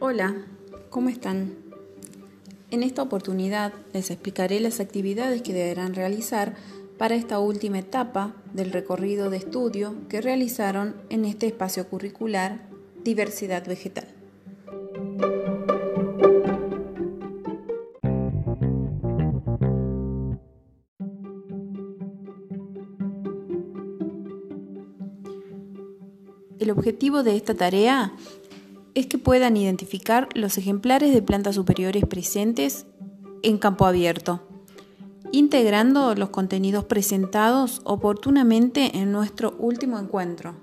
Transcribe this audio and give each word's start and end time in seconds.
Hola, 0.00 0.46
¿cómo 0.90 1.08
están? 1.08 1.56
En 2.70 2.84
esta 2.84 3.02
oportunidad 3.02 3.72
les 3.92 4.12
explicaré 4.12 4.60
las 4.60 4.78
actividades 4.78 5.42
que 5.42 5.52
deberán 5.52 5.92
realizar 5.92 6.54
para 6.98 7.16
esta 7.16 7.40
última 7.40 7.80
etapa 7.80 8.32
del 8.52 8.70
recorrido 8.70 9.28
de 9.28 9.38
estudio 9.38 9.96
que 10.08 10.20
realizaron 10.20 10.94
en 11.10 11.24
este 11.24 11.48
espacio 11.48 11.88
curricular 11.88 12.60
Diversidad 13.02 13.66
Vegetal. 13.66 14.06
El 26.60 26.70
objetivo 26.70 27.22
de 27.24 27.34
esta 27.34 27.54
tarea 27.54 28.12
es 28.98 29.06
que 29.06 29.16
puedan 29.16 29.56
identificar 29.56 30.28
los 30.34 30.58
ejemplares 30.58 31.14
de 31.14 31.22
plantas 31.22 31.54
superiores 31.54 32.04
presentes 32.04 32.84
en 33.44 33.56
campo 33.56 33.86
abierto, 33.86 34.42
integrando 35.30 36.16
los 36.16 36.30
contenidos 36.30 36.84
presentados 36.84 37.80
oportunamente 37.84 38.98
en 38.98 39.12
nuestro 39.12 39.54
último 39.60 40.00
encuentro. 40.00 40.56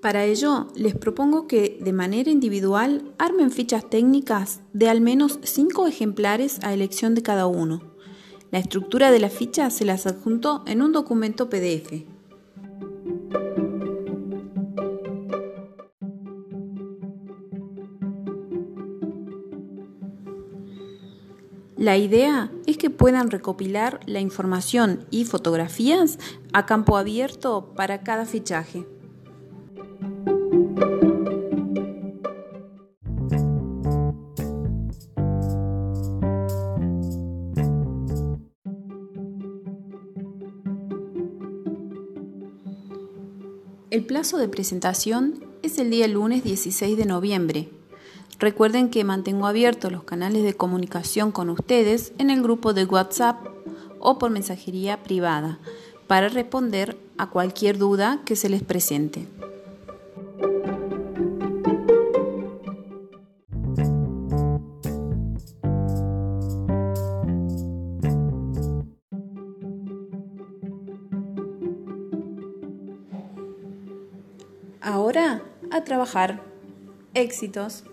Para 0.00 0.24
ello, 0.24 0.68
les 0.74 0.94
propongo 0.94 1.46
que 1.46 1.78
de 1.82 1.92
manera 1.92 2.30
individual 2.30 3.12
armen 3.18 3.50
fichas 3.50 3.90
técnicas 3.90 4.62
de 4.72 4.88
al 4.88 5.02
menos 5.02 5.40
5 5.42 5.86
ejemplares 5.86 6.58
a 6.62 6.72
elección 6.72 7.14
de 7.14 7.20
cada 7.20 7.46
uno. 7.46 7.87
La 8.50 8.58
estructura 8.58 9.10
de 9.10 9.18
la 9.18 9.28
ficha 9.28 9.68
se 9.70 9.84
las 9.84 10.06
adjuntó 10.06 10.62
en 10.66 10.80
un 10.80 10.92
documento 10.92 11.50
PDF. 11.50 12.06
La 21.76 21.96
idea 21.96 22.50
es 22.66 22.76
que 22.76 22.90
puedan 22.90 23.30
recopilar 23.30 24.00
la 24.06 24.20
información 24.20 25.06
y 25.10 25.26
fotografías 25.26 26.18
a 26.52 26.66
campo 26.66 26.96
abierto 26.96 27.72
para 27.76 28.02
cada 28.02 28.24
fichaje. 28.24 28.86
El 43.90 44.04
plazo 44.04 44.36
de 44.36 44.50
presentación 44.50 45.46
es 45.62 45.78
el 45.78 45.88
día 45.88 46.06
lunes 46.08 46.44
16 46.44 46.98
de 46.98 47.06
noviembre. 47.06 47.70
Recuerden 48.38 48.90
que 48.90 49.02
mantengo 49.02 49.46
abiertos 49.46 49.90
los 49.90 50.04
canales 50.04 50.42
de 50.42 50.52
comunicación 50.52 51.32
con 51.32 51.48
ustedes 51.48 52.12
en 52.18 52.28
el 52.28 52.42
grupo 52.42 52.74
de 52.74 52.84
WhatsApp 52.84 53.46
o 53.98 54.18
por 54.18 54.30
mensajería 54.30 55.02
privada 55.02 55.58
para 56.06 56.28
responder 56.28 56.98
a 57.16 57.30
cualquier 57.30 57.78
duda 57.78 58.20
que 58.26 58.36
se 58.36 58.50
les 58.50 58.62
presente. 58.62 59.26
Ahora 74.88 75.42
a 75.70 75.84
trabajar. 75.84 76.40
Éxitos. 77.12 77.84